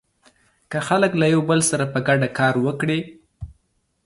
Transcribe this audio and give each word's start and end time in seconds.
که 0.71 0.79
خلک 0.87 1.11
له 1.21 1.27
يو 1.33 1.41
بل 1.49 1.59
سره 1.69 1.85
په 1.93 1.99
ګډه 2.07 2.27
کار 2.39 2.55
وکړي. 2.65 2.99